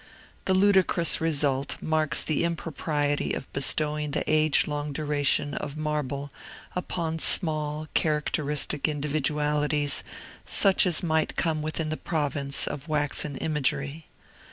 [0.45, 6.31] The ludicrous result marks the impropriety of bestowing the age long duration of marble
[6.75, 10.03] upon small, characteristic individualities,
[10.43, 14.07] such as might come within the province of waxen imagery.